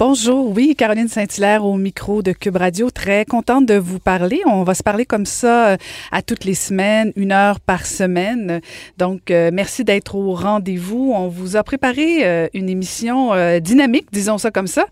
[0.00, 2.88] Bonjour, oui, Caroline Saint-Hilaire au micro de Cube Radio.
[2.88, 4.40] Très contente de vous parler.
[4.46, 5.76] On va se parler comme ça euh,
[6.12, 8.60] à toutes les semaines, une heure par semaine.
[8.96, 11.12] Donc, euh, merci d'être au rendez-vous.
[11.16, 14.86] On vous a préparé euh, une émission dynamique, disons ça comme ça.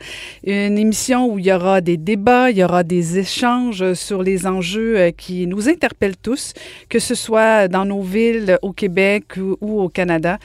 [0.45, 4.45] Une émission où il y aura des débats, il y aura des échanges sur les
[4.45, 6.53] enjeux qui nous interpellent tous,
[6.89, 10.39] que ce soit dans nos villes, au Québec ou, ou au Canada,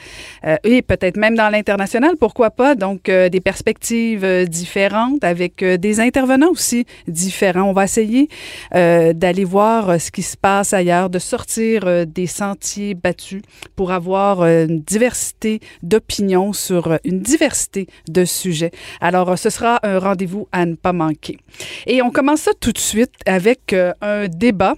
[0.62, 2.76] et peut-être même dans l'international, pourquoi pas.
[2.76, 7.68] Donc, des perspectives différentes, avec euh, des intervenants aussi différents.
[7.70, 8.28] On va essayer
[8.74, 13.42] euh, d'aller voir euh, ce qui se passe ailleurs, de sortir des sentiers battus
[13.74, 18.70] pour avoir une diversité d'opinions sur une diversité de sujets.
[19.00, 21.38] Alors, ce sera un rendez-vous à ne pas manquer.
[21.86, 24.74] Et on commence ça tout de suite avec un débat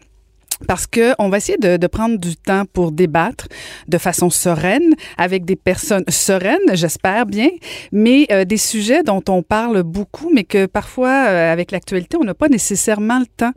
[0.65, 3.49] parce que on va essayer de, de, prendre du temps pour débattre
[3.89, 7.49] de façon sereine avec des personnes sereines, j'espère bien,
[7.93, 12.25] mais euh, des sujets dont on parle beaucoup, mais que parfois euh, avec l'actualité on
[12.25, 13.53] n'a pas nécessairement le temps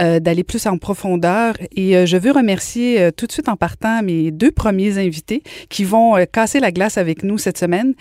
[0.00, 1.54] euh, d'aller plus en profondeur.
[1.76, 6.16] Et je veux remercier tout de suite en partant mes deux premiers invités qui vont
[6.32, 7.94] casser la glace avec nous cette semaine.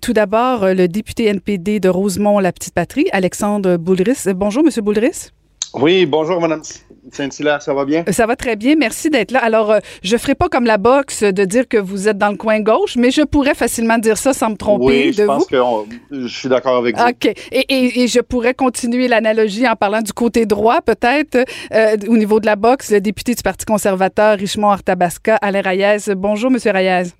[0.00, 4.24] tout d'abord le député NPD de Rosemont la Petite Patrie, Alexandre Boulris.
[4.34, 5.35] Bonjour Monsieur Boulris.
[5.74, 6.62] Oui, bonjour Madame
[7.12, 8.04] Saint-Hilaire, ça va bien?
[8.10, 9.38] Ça va très bien, merci d'être là.
[9.42, 12.36] Alors, euh, je ferai pas comme la boxe de dire que vous êtes dans le
[12.36, 15.56] coin gauche, mais je pourrais facilement dire ça sans me tromper oui, je pense que
[16.10, 17.04] je suis d'accord avec vous.
[17.04, 17.32] OK.
[17.52, 22.46] Et, je pourrais continuer l'analogie en parlant du côté droit, peut-être, euh, au niveau de
[22.46, 26.14] la boxe, le député du Parti conservateur, Richemont Artabasca, Alain Rayez.
[26.16, 27.10] Bonjour, Monsieur Rayez.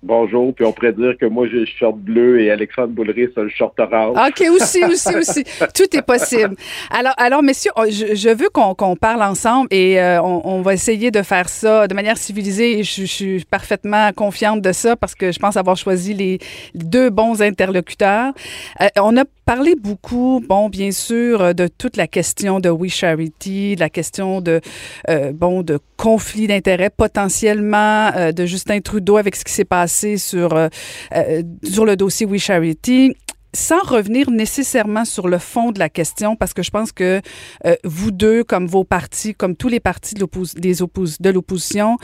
[0.00, 3.40] Bonjour, puis on pourrait dire que moi j'ai le short bleu et Alexandre Boulris a
[3.40, 4.16] le short orange.
[4.16, 5.42] OK, aussi, aussi, aussi.
[5.74, 6.54] Tout est possible.
[6.90, 11.22] Alors, alors messieurs, oh, je, veux qu'on parle ensemble et euh, on, va essayer de
[11.22, 15.38] faire ça de manière civilisée et je, suis parfaitement confiante de ça parce que je
[15.40, 16.38] pense avoir choisi les
[16.74, 18.32] deux bons interlocuteurs.
[18.80, 23.74] Euh, on a parlé beaucoup, bon, bien sûr, de toute la question de We Charity,
[23.74, 24.60] de la question de,
[25.08, 30.54] euh, bon, de conflit d'intérêts potentiellement de Justin Trudeau avec ce qui s'est passé sur,
[30.54, 30.68] euh,
[31.14, 33.14] euh, sur le dossier We Charity
[33.54, 37.20] sans revenir nécessairement sur le fond de la question, parce que je pense que
[37.66, 41.96] euh, vous deux, comme vos partis, comme tous les partis de l'opposition,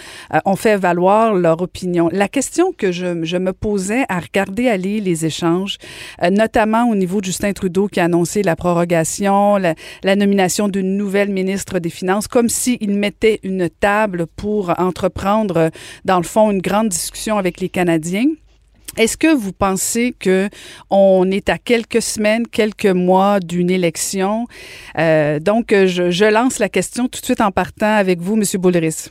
[0.45, 2.09] ont fait valoir leur opinion.
[2.13, 5.79] La question que je, je, me posais à regarder aller les échanges,
[6.31, 10.97] notamment au niveau de Justin Trudeau qui a annoncé la prorogation, la, la nomination d'une
[10.97, 15.71] nouvelle ministre des Finances, comme s'il mettait une table pour entreprendre,
[16.05, 18.27] dans le fond, une grande discussion avec les Canadiens.
[18.97, 20.49] Est-ce que vous pensez que
[20.89, 24.47] on est à quelques semaines, quelques mois d'une élection?
[24.99, 28.45] Euh, donc, je, lance la question tout de suite en partant avec vous, M.
[28.61, 29.09] Boulris.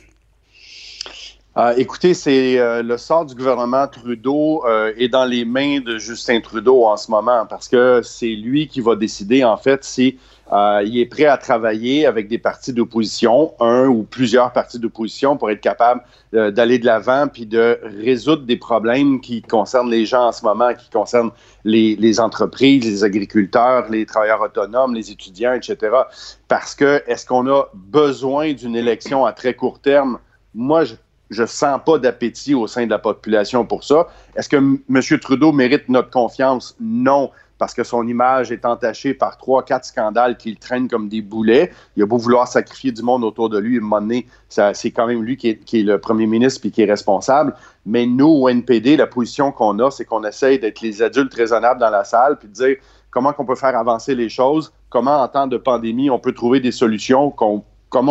[1.56, 4.64] Euh, écoutez, c'est euh, le sort du gouvernement Trudeau
[4.96, 8.80] est dans les mains de Justin Trudeau en ce moment parce que c'est lui qui
[8.80, 10.18] va décider en fait si
[10.52, 15.36] euh, il est prêt à travailler avec des partis d'opposition, un ou plusieurs partis d'opposition,
[15.36, 16.02] pour être capable
[16.34, 20.44] euh, d'aller de l'avant puis de résoudre des problèmes qui concernent les gens en ce
[20.44, 21.30] moment, qui concernent
[21.64, 25.78] les, entreprises, les agriculteurs, les travailleurs autonomes, les étudiants, etc.
[26.48, 30.18] Parce que est-ce qu'on a besoin d'une élection à très court terme?
[30.54, 30.94] Moi, je
[31.30, 34.08] je sens pas d'appétit au sein de la population pour ça.
[34.36, 35.20] Est-ce que M.
[35.20, 36.76] Trudeau mérite notre confiance?
[36.80, 41.22] Non parce que son image est entachée par trois, quatre scandales qu'il traîne comme des
[41.22, 41.72] boulets.
[41.96, 45.22] Il a beau vouloir sacrifier du monde autour de lui, à un c'est quand même
[45.22, 47.54] lui qui est, le premier ministre et qui est responsable.
[47.86, 51.80] Mais nous, au NPD, la position qu'on a, c'est qu'on essaye d'être les adultes raisonnables
[51.80, 52.76] dans la salle puis de dire
[53.10, 56.60] comment on peut faire avancer les choses, comment en temps de pandémie on peut trouver
[56.60, 57.64] des solutions, comment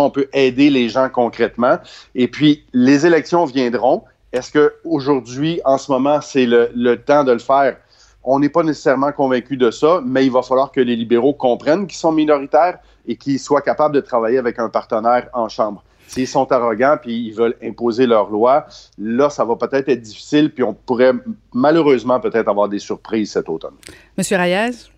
[0.06, 1.78] on peut aider les gens concrètement.
[2.16, 4.04] Et puis, les élections viendront.
[4.32, 7.78] Est-ce qu'aujourd'hui, en ce moment, c'est le temps de le faire?
[8.24, 11.88] On n'est pas nécessairement convaincu de ça, mais il va falloir que les libéraux comprennent
[11.88, 15.84] qu'ils sont minoritaires et qu'ils soient capables de travailler avec un partenaire en chambre.
[16.08, 18.68] S'ils sont arrogants puis ils veulent imposer leurs lois,
[18.98, 21.14] là, ça va peut-être être difficile puis on pourrait
[21.54, 23.76] malheureusement peut-être avoir des surprises cet automne.
[24.18, 24.93] Monsieur Reyes?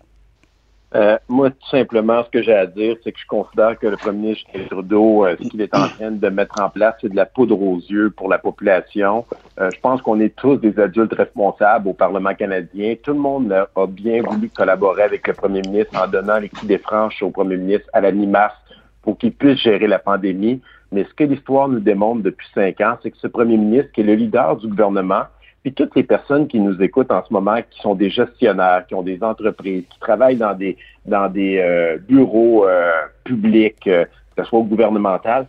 [0.94, 3.96] Euh, moi, tout simplement, ce que j'ai à dire, c'est que je considère que le
[3.96, 7.16] premier ministre Trudeau, euh, ce qu'il est en train de mettre en place, c'est de
[7.16, 9.24] la poudre aux yeux pour la population.
[9.58, 12.94] Euh, je pense qu'on est tous des adultes responsables au Parlement canadien.
[13.02, 16.68] Tout le monde a bien voulu collaborer avec le premier ministre en donnant les clés
[16.68, 18.54] des franches au premier ministre à la mi-mars
[19.02, 20.60] pour qu'il puisse gérer la pandémie.
[20.92, 24.02] Mais ce que l'histoire nous démontre depuis cinq ans, c'est que ce premier ministre, qui
[24.02, 25.24] est le leader du gouvernement,
[25.62, 28.94] puis toutes les personnes qui nous écoutent en ce moment, qui sont des gestionnaires, qui
[28.94, 30.76] ont des entreprises, qui travaillent dans des
[31.06, 32.92] dans des euh, bureaux euh,
[33.24, 35.46] publics, euh, que ce soit gouvernemental,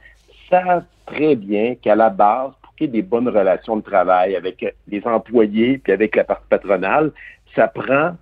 [0.50, 4.36] savent très bien qu'à la base, pour qu'il y ait des bonnes relations de travail
[4.36, 7.12] avec les employés puis avec la partie patronale,
[7.56, 8.16] ça prend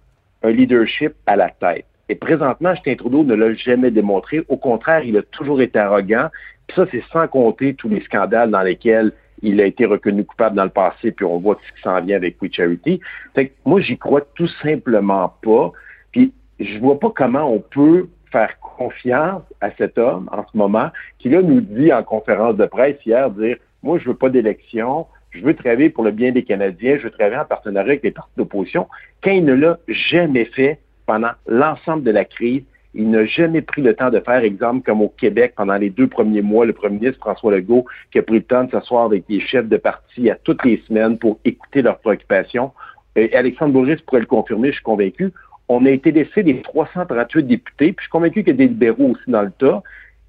[0.43, 1.85] un leadership à la tête.
[2.07, 4.43] Et présentement, Justin Trudeau ne l'a jamais démontré.
[4.47, 6.29] Au contraire, il a toujours été arrogant.
[6.67, 9.11] Puis ça, c'est sans compter tous les scandales dans lesquels
[9.41, 12.17] il a été reconnu coupable dans le passé, puis on voit ce qui s'en vient
[12.17, 12.99] avec We Charity.
[13.33, 15.71] Fait que moi, j'y crois tout simplement pas.
[16.11, 20.89] Puis je vois pas comment on peut faire confiance à cet homme en ce moment,
[21.19, 25.07] qui là nous dit en conférence de presse hier, dire, moi, je veux pas d'élection,
[25.31, 28.11] je veux travailler pour le bien des Canadiens, je veux travailler en partenariat avec les
[28.11, 28.88] partis d'opposition,
[29.23, 32.63] quand il ne l'a jamais fait pendant l'ensemble de la crise.
[32.97, 36.07] Il n'a jamais pris le temps de faire, exemple, comme au Québec, pendant les deux
[36.07, 39.25] premiers mois, le premier ministre François Legault, qui a pris le temps de s'asseoir avec
[39.27, 42.71] les chefs de parti à toutes les semaines pour écouter leurs préoccupations.
[43.18, 45.33] Et Alexandre Bourris pourrait le confirmer, je suis convaincu.
[45.68, 48.68] On a été laissé des 338 députés, puis je suis convaincu qu'il y a des
[48.68, 49.83] libéraux aussi dans le tas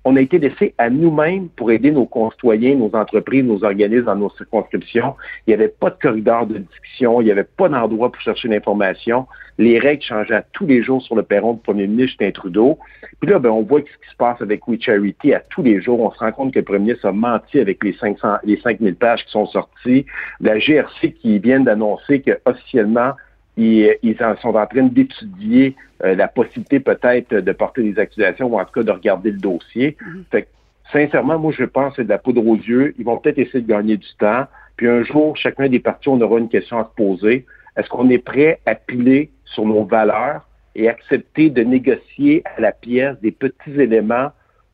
[0.09, 4.15] on a été laissé à nous-mêmes pour aider nos concitoyens, nos entreprises, nos organismes dans
[4.15, 5.17] nos circonscriptions.
[5.47, 8.47] Il n'y avait pas de corridor de discussion, il n'y avait pas d'endroit pour chercher
[8.47, 9.27] l'information.
[9.59, 12.79] Les règles changeaient tous les jours sur le perron du premier ministre Justin Trudeau.
[13.21, 15.81] Puis là, ben, on voit ce qui se passe avec We Charity à tous les
[15.81, 15.99] jours.
[15.99, 18.95] On se rend compte que le premier ministre a menti avec les 500, les 5000
[18.95, 20.07] pages qui sont sorties.
[20.39, 23.15] La GRC qui vient d'annoncer que officiellement
[23.57, 28.59] ils, ils sont en train d'étudier euh, la possibilité peut-être de porter des accusations ou
[28.59, 29.97] en tout cas de regarder le dossier.
[30.05, 30.25] Mhm.
[30.31, 30.49] Fait que,
[30.93, 32.95] sincèrement, moi, je pense que c'est de la poudre aux yeux.
[32.99, 34.45] Ils vont peut-être essayer de gagner du temps.
[34.77, 37.47] Puis un jour, chacun des partis, on aura une question à se poser.
[37.77, 42.73] Est-ce qu'on est prêt à piler sur nos valeurs et accepter de négocier à la
[42.73, 44.31] pièce des petits éléments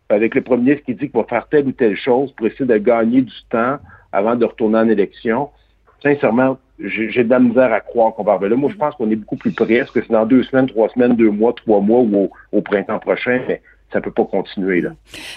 [0.09, 2.67] avec le premier ministre qui dit qu'il va faire telle ou telle chose pour essayer
[2.67, 3.79] de gagner du temps
[4.11, 5.51] avant de retourner en élection?
[6.03, 8.57] Sincèrement, j'ai de la misère à croire qu'on va arriver là.
[8.57, 9.75] Moi, je pense qu'on est beaucoup plus près.
[9.75, 12.63] Est-ce que c'est dans deux semaines, trois semaines, deux mois, trois mois ou au, au
[12.63, 13.41] printemps prochain?
[13.49, 13.63] Mais
[13.93, 14.91] ça peut pas continuer là.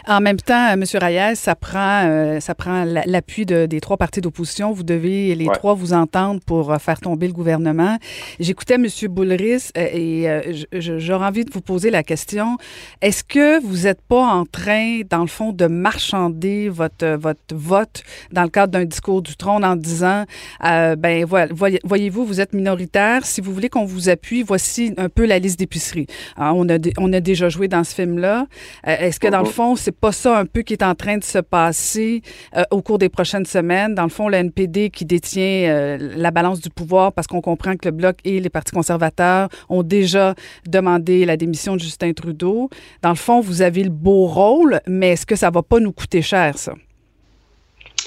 [0.07, 0.83] En même temps, M.
[0.93, 4.71] Reyes, ça prend, euh, ça prend l'appui de, des trois partis d'opposition.
[4.71, 7.97] Vous devez les trois vous entendre pour euh, faire tomber le gouvernement.
[8.39, 8.87] J'écoutais M.
[9.09, 12.57] Boulris euh, et j'aurais envie de vous poser la question
[13.01, 18.03] est-ce que vous n'êtes pas en train, dans le fond, de marchander votre votre vote
[18.31, 20.25] dans le cadre d'un discours du trône en disant
[20.61, 21.47] ben voilà,
[21.83, 23.25] voyez-vous, vous êtes minoritaire.
[23.25, 26.07] Si vous voulez qu'on vous appuie, voici un peu la liste d'épicerie.
[26.37, 28.44] On a on a déjà joué dans ce film-là.
[28.87, 31.17] Euh, est-ce que dans le fond, c'est pas ça un peu qui est en train
[31.17, 32.21] de se passer
[32.55, 33.95] euh, au cours des prochaines semaines?
[33.95, 37.75] Dans le fond, le NPD qui détient euh, la balance du pouvoir parce qu'on comprend
[37.75, 40.35] que le Bloc et les partis conservateurs ont déjà
[40.67, 42.69] demandé la démission de Justin Trudeau.
[43.01, 45.91] Dans le fond, vous avez le beau rôle, mais est-ce que ça va pas nous
[45.91, 46.73] coûter cher, ça?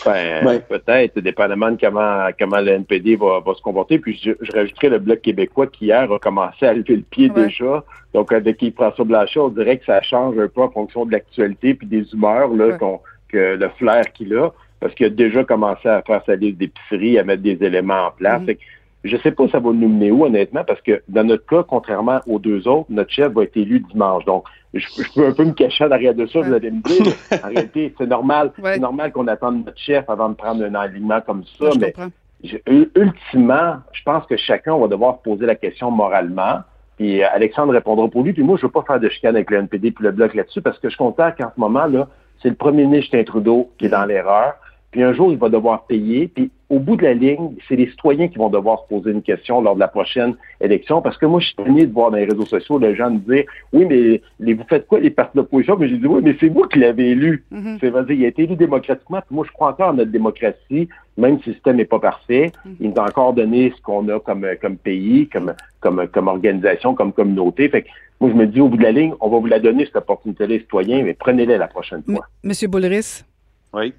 [0.05, 3.99] Ben, peut-être, dépendamment de comment, comment le NPD va, se comporter.
[3.99, 7.29] Puis je, je, rajouterais le Bloc québécois qui hier a commencé à lever le pied
[7.29, 7.85] déjà.
[8.15, 11.75] Donc, avec François Blanchet, on dirait que ça change un peu en fonction de l'actualité
[11.75, 12.79] puis des humeurs, là,
[13.29, 14.51] que le flair qu'il a,
[14.81, 18.11] parce qu'il a déjà commencé à faire sa liste d'épicerie, à mettre des éléments en
[18.13, 18.43] place.
[18.43, 18.59] Mm-hmm.
[19.05, 22.21] Je sais pas ça va nous mener où, honnêtement, parce que dans notre cas, contrairement
[22.27, 24.25] aux deux autres, notre chef va être élu dimanche.
[24.25, 27.15] Donc, je, peux un peu me cacher derrière de ça, vous allez me dire.
[27.45, 31.21] en réalité, c'est normal, c'est normal qu'on attende notre chef avant de prendre un alignement
[31.21, 31.95] comme ça, mais
[32.97, 36.61] ultimement, je pense que chacun va devoir poser la question moralement.
[36.97, 38.33] Puis euh, Alexandre répondra pour lui.
[38.33, 40.61] Puis moi, je veux pas faire de chicane avec le NPD puis le bloc là-dessus
[40.61, 42.09] parce que je compte qu'en ce moment, là,
[42.43, 44.55] c'est le premier ministre Justin Trudeau qui est dans l'erreur.
[44.91, 46.29] Puis un jour, il va devoir payer.
[46.29, 49.23] Puis au bout de la ligne, c'est les citoyens qui vont devoir se poser une
[49.23, 51.01] question lors de la prochaine élection.
[51.01, 53.19] Parce que moi, je suis tenu de voir dans les réseaux sociaux les gens me
[53.19, 55.77] dire Oui, mais les, vous faites quoi, les partis d'opposition?
[55.79, 57.45] Mais j'ai dit Oui, mais c'est vous qui l'avez élu.
[57.53, 57.79] Mm-hmm.
[57.81, 59.21] C'est dire, il a été élu démocratiquement.
[59.21, 62.53] Puis moi, je crois encore en notre démocratie, même si le système n'est pas parfait.
[62.67, 62.77] Mm-hmm.
[62.81, 66.95] Il nous a encore donné ce qu'on a comme, comme pays, comme, comme, comme organisation,
[66.95, 67.71] comme communauté.
[67.71, 67.89] Fait que
[68.21, 69.97] moi, je me dis, au bout de la ligne, on va vous la donner, cette
[69.97, 72.27] opportunité les citoyens, mais prenez-la la prochaine fois.
[72.43, 73.25] Monsieur Boulris?
[73.73, 73.95] Oui.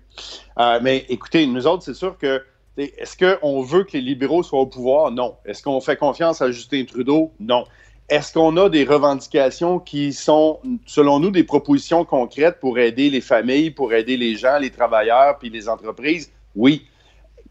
[0.60, 2.42] Euh, mais écoutez, nous autres, c'est sûr que
[2.84, 5.12] est-ce qu'on veut que les libéraux soient au pouvoir?
[5.12, 5.36] Non.
[5.46, 7.32] Est-ce qu'on fait confiance à Justin Trudeau?
[7.40, 7.66] Non.
[8.10, 13.22] Est-ce qu'on a des revendications qui sont, selon nous, des propositions concrètes pour aider les
[13.22, 16.32] familles, pour aider les gens, les travailleurs, puis les entreprises?
[16.56, 16.86] Oui.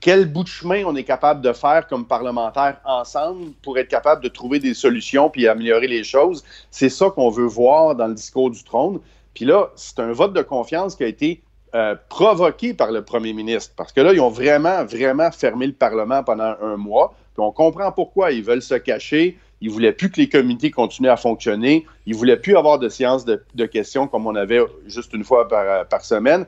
[0.01, 4.23] Quel bout de chemin on est capable de faire comme parlementaires ensemble pour être capable
[4.23, 6.45] de trouver des solutions puis améliorer les choses?
[6.71, 9.01] C'est ça qu'on veut voir dans le discours du trône.
[9.35, 11.43] Puis là, c'est un vote de confiance qui a été
[11.75, 13.75] euh, provoqué par le premier ministre.
[13.77, 17.15] Parce que là, ils ont vraiment, vraiment fermé le Parlement pendant un mois.
[17.37, 18.33] On comprend pourquoi.
[18.33, 19.39] Ils veulent se cacher.
[19.61, 21.87] Ils ne voulaient plus que les comités continuent à fonctionner.
[22.07, 25.49] Ils ne voulaient plus avoir de séances de, questions comme on avait juste une fois
[25.49, 26.47] par, par semaine.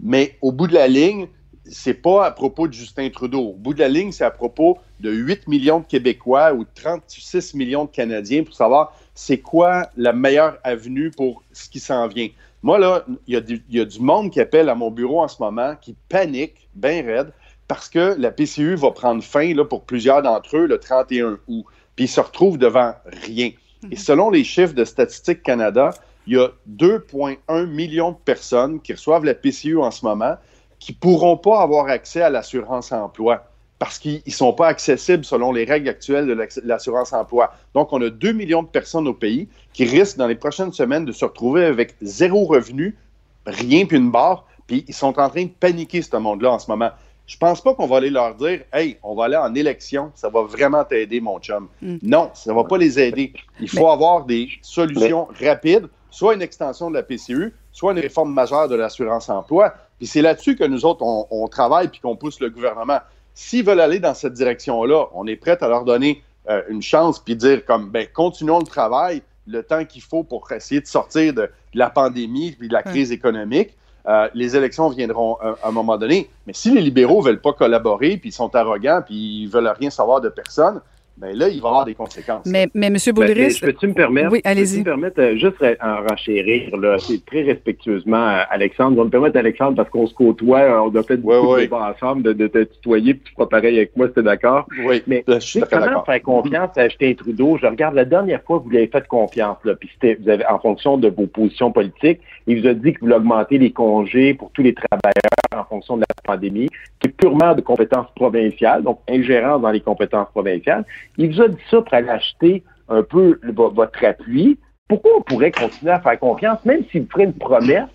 [0.00, 1.28] Mais au bout de la ligne,
[1.64, 3.50] c'est pas à propos de Justin Trudeau.
[3.50, 7.54] Au bout de la ligne, c'est à propos de 8 millions de Québécois ou 36
[7.54, 12.28] millions de Canadiens pour savoir c'est quoi la meilleure avenue pour ce qui s'en vient.
[12.62, 15.74] Moi, là, il y, a du monde qui appelle à mon bureau en ce moment,
[15.80, 17.32] qui panique, bien raide,
[17.66, 21.64] parce que la PCU va prendre fin là, pour plusieurs d'entre eux le 31 août.
[21.96, 23.50] puis ils se retrouvent devant rien.
[23.90, 25.90] Et selon les chiffres de Statistique Canada,
[26.26, 30.36] il y a 2,1 millions de personnes qui reçoivent la PCU en ce moment
[30.78, 33.51] qui ne pourront pas avoir accès à l'assurance emploi
[33.82, 37.52] parce qu'ils ne sont pas accessibles selon les règles actuelles de l'assurance emploi.
[37.74, 41.04] Donc, on a 2 millions de personnes au pays qui risquent dans les prochaines semaines
[41.04, 42.96] de se retrouver avec zéro revenu,
[43.44, 46.70] rien puis une barre, puis ils sont en train de paniquer, ce monde-là, en ce
[46.70, 46.90] moment.
[47.26, 50.28] Je pense pas qu'on va aller leur dire Hey, on va aller en élection, ça
[50.28, 51.66] va vraiment t'aider, mon chum.
[51.80, 51.96] Mm.
[52.02, 53.32] Non, ça va pas les aider.
[53.58, 58.32] Il faut avoir des solutions rapides, soit une extension de la PCU, soit une réforme
[58.32, 59.74] majeure de l'assurance emploi.
[59.98, 63.00] Puis c'est là-dessus que nous autres, on, travaille puis qu'on pousse le gouvernement.
[63.34, 67.18] S'ils veulent aller dans cette direction-là, on est prêt à leur donner euh, une chance
[67.18, 71.34] puis dire comme ben continuons le travail le temps qu'il faut pour essayer de sortir
[71.34, 73.76] de, la pandémie puis de la crise économique.
[74.06, 76.28] Euh, les élections viendront à, un moment donné.
[76.46, 79.72] Mais si les libéraux ne veulent pas collaborer, puis ils sont arrogants, puis ils veulent
[79.78, 80.80] rien savoir de personne,
[81.16, 82.46] ben là, il va y avoir des conséquences.
[82.46, 82.96] Mais, mais M.
[83.14, 83.58] Boulris...
[83.60, 84.32] Ben, peux-tu me permettre?
[84.32, 84.78] Oui, allez-y.
[84.78, 88.96] me permettre, euh, juste en renchérir, là, c'est très respectueusement, euh, Alexandre.
[88.96, 92.22] Je vais me permettre, Alexandre, parce qu'on se côtoie, on a fait beaucoup de ensemble,
[92.22, 94.66] de, te tutoyer, puis tu feras pareil avec moi, c'était d'accord.
[94.84, 97.58] Oui, mais je suis comment faire confiance à Justin Trudeau?
[97.60, 100.28] Je regarde la dernière fois que vous lui avez fait confiance, là, puis c'était vous
[100.28, 103.58] avez, en fonction de vos positions politiques, il vous a dit que vous voulez augmenter
[103.58, 105.12] les congés pour tous les travailleurs
[105.56, 106.68] en fonction de la pandémie,
[107.00, 110.84] qui est purement de compétences provinciales, donc ingérence dans les compétences provinciales.
[111.18, 114.58] Il vous a dit ça pour aller acheter un peu votre appui.
[114.88, 117.88] Pourquoi on pourrait continuer à faire confiance, même s'il ferait une promesse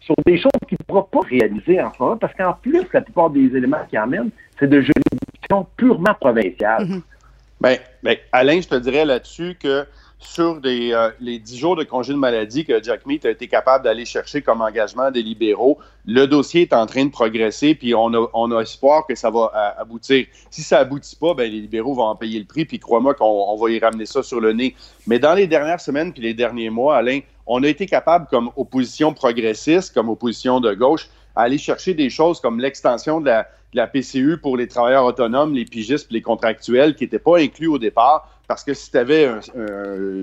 [0.00, 2.16] sur des choses qu'il ne pourra pas réaliser en ce moment?
[2.16, 6.84] Parce qu'en plus, la plupart des éléments qu'il amène, c'est de juridiction purement provinciale.
[6.84, 7.02] Mm-hmm.
[7.60, 9.84] Bien, ben, Alain, je te dirais là-dessus que
[10.18, 13.84] sur euh, les dix jours de congé de maladie que Jack Meat a été capable
[13.84, 15.78] d'aller chercher comme engagement des libéraux.
[16.06, 19.82] Le dossier est en train de progresser, puis on a, espoir que ça va euh,
[19.82, 20.26] aboutir.
[20.50, 23.56] Si ça aboutit pas, ben, les libéraux vont en payer le prix, puis crois-moi qu'on
[23.56, 24.74] va y ramener ça sur le nez.
[25.06, 28.50] Mais dans les dernières semaines puis les derniers mois, Alain, on a été capable, comme
[28.56, 31.08] opposition progressiste, comme opposition de gauche,
[31.38, 35.54] à aller chercher des choses comme l'extension de la, de PCU pour les travailleurs autonomes,
[35.54, 39.28] les pigistes, les contractuels qui n'étaient pas inclus au départ parce que si tu avais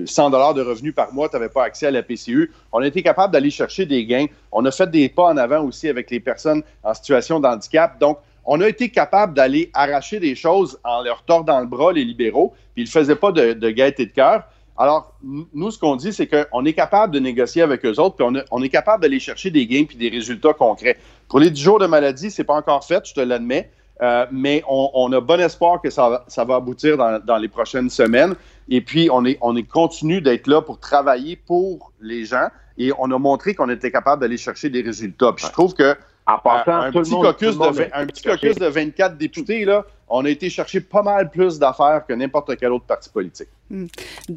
[0.04, 2.52] 100 dollars de revenus par mois, tu n'avais pas accès à la PCU.
[2.72, 4.26] On a été capable d'aller chercher des gains.
[4.50, 7.98] On a fait des pas en avant aussi avec les personnes en situation de handicap.
[8.00, 12.04] Donc, on a été capable d'aller arracher des choses en leur tordant le bras, les
[12.04, 14.42] libéraux, puis ils ne faisaient pas de, de gaieté de cœur.
[14.78, 18.44] Alors, nous, ce qu'on dit, c'est qu'on est capable de négocier avec eux autres, puis
[18.50, 20.98] on, est capable d'aller chercher des gains puis des résultats concrets.
[21.28, 23.70] Pour les 10 jours de maladie, c'est pas encore fait, je te l'admets,
[24.02, 28.34] euh, mais on, a bon espoir que ça, va aboutir dans, les prochaines semaines.
[28.68, 32.92] Et puis, on est, on est continue d'être là pour travailler pour les gens et
[32.98, 35.32] on a montré qu'on était capable d'aller chercher des résultats.
[35.32, 39.16] Puis je trouve que en passant, un, petit caucus de, un petit caucus de 24
[39.16, 43.08] députés, là, on a été chercher pas mal plus d'affaires que n'importe quel autre parti
[43.10, 43.48] politique.
[43.70, 43.86] Hmm.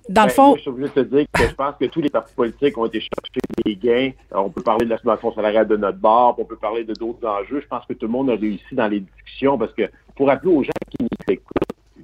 [0.08, 0.56] Dans le ben, fond.
[0.56, 2.86] je suis obligé de te dire que je pense que tous les partis politiques ont
[2.86, 4.12] été chercher des gains.
[4.32, 7.28] on peut parler de la situation salariale de notre barre, on peut parler de d'autres
[7.28, 7.62] enjeux.
[7.62, 10.52] Je pense que tout le monde a réussi dans les discussions parce que, pour rappeler
[10.52, 11.58] aux gens qui nous écoutent,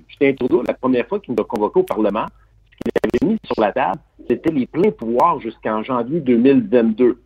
[0.08, 2.26] Justin Trudeau, la première fois qu'il nous a convoqué au Parlement,
[2.72, 7.20] ce qu'il avait mis sur la table, c'était les pleins pouvoirs jusqu'en janvier 2022.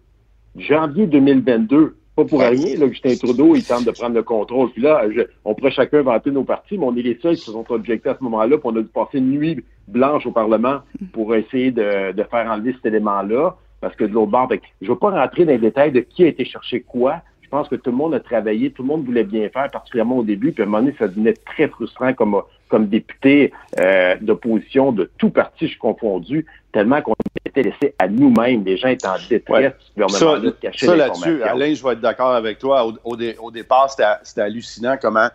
[0.57, 4.71] Janvier 2022, pas pour rien, là, Justin Trudeau, il tente de prendre le contrôle.
[4.71, 5.03] Puis là,
[5.45, 8.09] on pourrait chacun vanter nos partis, mais on est les seuls qui se sont objectés
[8.09, 10.79] à ce moment-là, puis on a dû passer une nuit blanche au Parlement
[11.13, 13.55] pour essayer de, faire enlever cet élément-là.
[13.81, 16.01] Parce que de l'autre bord, ben, je ne veux pas rentrer dans les détails de
[16.01, 17.21] qui a été chercher quoi.
[17.41, 20.17] Je pense que tout le monde a travaillé, tout le monde voulait bien faire, particulièrement
[20.17, 20.51] au début.
[20.51, 25.09] Puis à un moment donné, ça devenait très frustrant comme, comme député euh, d'opposition de
[25.17, 28.63] tout parti, je suis confondu, tellement qu'on était laissé à nous-mêmes.
[28.63, 29.73] Les gens étaient en détresse
[30.09, 30.39] ça,
[30.75, 32.91] ça là-dessus, Alain, je vais être d'accord avec toi.
[33.03, 33.89] Au, départ,
[34.23, 35.29] c'était hallucinant comment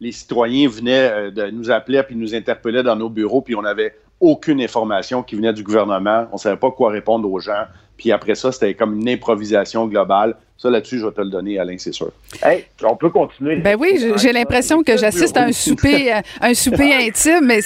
[0.00, 3.60] les citoyens venaient euh, de nous appeler puis nous interpellaient dans nos bureaux, puis on
[3.60, 6.26] n'avait aucune information qui venait du gouvernement.
[6.30, 7.64] On ne savait pas quoi répondre aux gens.
[7.96, 10.34] Puis après ça, c'était comme une improvisation globale.
[10.56, 12.12] Ça, là-dessus, je vais te le donner, Alain, c'est sûr.
[12.42, 13.56] Hey, on peut continuer.
[13.56, 17.46] Ben oui, j'ai l'impression que j'assiste à un souper, euh, un souper intime.
[17.46, 17.60] Mais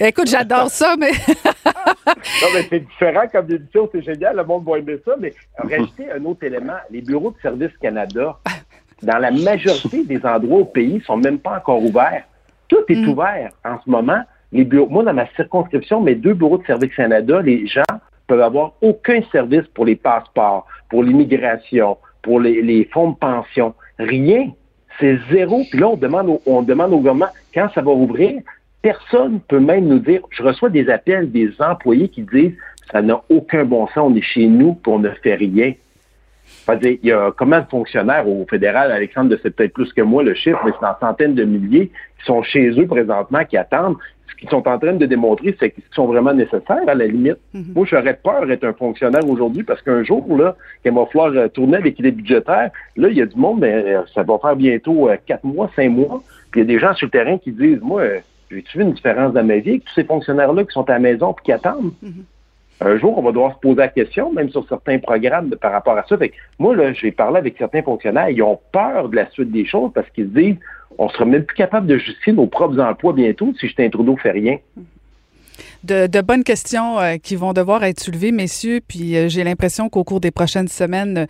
[0.00, 1.10] écoute, j'adore ça, mais.
[1.66, 5.12] non, mais c'est différent comme édition, c'est génial, le monde va aimer ça.
[5.18, 8.38] Mais rajouter un autre élément, les bureaux de Service Canada,
[9.02, 12.24] dans la majorité des endroits au pays, sont même pas encore ouverts.
[12.68, 13.08] Tout est mm.
[13.08, 14.22] ouvert en ce moment.
[14.54, 17.82] Moi, dans ma circonscription, mes deux bureaux de Service Canada, les gens
[18.28, 23.74] peuvent avoir aucun service pour les passeports, pour l'immigration, pour les, fonds de pension.
[23.98, 24.50] Rien.
[25.00, 25.62] C'est zéro.
[25.68, 28.40] Puis là, on demande, au, on demande gouvernement quand ça va ouvrir.
[28.80, 32.54] Personne ne peut même nous dire, je reçois des appels des employés qui disent,
[32.92, 35.72] ça n'a aucun bon sens, on est chez nous, puis on ne fait rien.
[36.68, 40.34] il y a combien de fonctionnaires au fédéral, Alexandre, c'est peut-être plus que moi le
[40.34, 43.96] chiffre, mais c'est en centaines de milliers qui sont chez eux présentement, qui attendent.
[44.44, 47.38] Qu'ils sont en train de démontrer, c'est qu'ils sont vraiment nécessaires à la limite.
[47.54, 47.74] Mm-hmm.
[47.74, 51.48] Moi, j'aurais peur d'être un fonctionnaire aujourd'hui parce qu'un jour, là, qu'il va falloir euh,
[51.48, 54.56] tourner avec les budgétaires, là, il y a du monde, mais euh, ça va faire
[54.56, 56.22] bientôt euh, quatre mois, cinq mois.
[56.50, 58.02] Puis il y a des gens sur le terrain qui disent, moi,
[58.50, 60.98] j'ai-tu vu une différence dans ma vie avec tous ces fonctionnaires-là qui sont à la
[60.98, 61.92] maison et qui attendent?
[62.04, 62.24] Mm-hmm
[62.84, 65.96] un jour, on va devoir se poser la question, même sur certains programmes par rapport
[65.96, 66.16] à ça.
[66.58, 70.08] Moi, j'ai parlé avec certains fonctionnaires, ils ont peur de la suite des choses parce
[70.10, 70.56] qu'ils se disent
[70.98, 74.30] on sera même plus capable de justifier nos propres emplois bientôt si Justin Trudeau fait
[74.30, 74.58] rien
[75.84, 78.80] de, bonnes questions euh, qui vont devoir être soulevées, messieurs.
[78.86, 81.26] Puis euh, j'ai l'impression qu'au cours des prochaines semaines,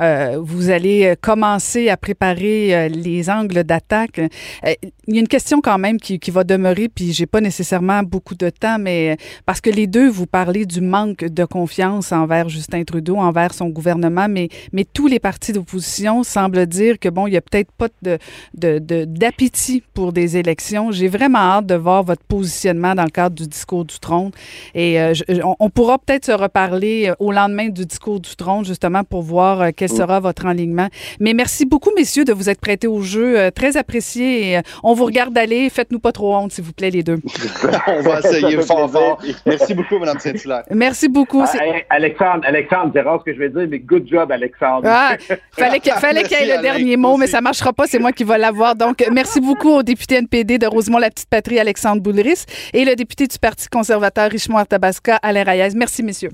[0.00, 4.20] euh, vous allez commencer à préparer les angles d'attaque.
[4.64, 8.02] il y a une question quand même qui, qui va demeurer, puis j'ai pas nécessairement
[8.02, 12.48] beaucoup de temps, mais parce que les deux, vous parlez du manque de confiance envers
[12.48, 17.26] Justin Trudeau, envers son gouvernement, mais, mais tous les partis d'opposition semblent dire que bon,
[17.26, 18.18] il y a peut-être pas de,
[18.54, 20.90] de, d'appétit pour des élections.
[20.92, 24.30] J'ai vraiment hâte de voir votre positionnement dans le cadre du discours du trône.
[24.74, 25.12] Et euh,
[25.58, 29.60] on, pourra peut-être se reparler euh, au lendemain du discours du trône, justement, pour voir
[29.60, 30.88] euh, quel sera votre enlignement.
[31.20, 33.50] Mais merci beaucoup, messieurs, de vous être prêtés au jeu.
[33.52, 34.52] très apprécié.
[34.52, 35.70] Et, on vous regarde aller.
[35.70, 37.18] Faites-nous pas trop honte, s'il vous plaît, les deux.
[37.86, 39.18] on va essayer fort, fort.
[39.46, 40.64] Merci beaucoup, Mme Saint-Hilaire.
[40.70, 41.42] Merci beaucoup.
[41.42, 41.58] Ah,
[41.90, 44.82] Alexandre, Alexandre, c'est rare ce que je vais dire, mais good job, Alexandre.
[44.86, 45.16] Ah,
[45.52, 47.86] fallait qu'il fallait y ait le dernier mot, mais ça marchera pas.
[47.86, 48.74] C'est moi qui vais l'avoir.
[48.74, 53.68] Donc, merci beaucoup au député NPD de Rosemont-la-Petite-Patrie, Alexandre Boulris, et le député du Parti
[53.68, 53.87] conservateur
[54.28, 55.74] Richemont Tabasca, Alain Reyes.
[55.74, 56.32] Merci, messieurs.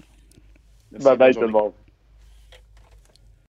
[0.93, 1.73] Bye bye, tout le monde.